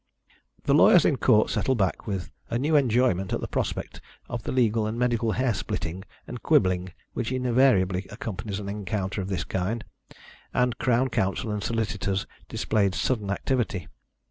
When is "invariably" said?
7.31-8.07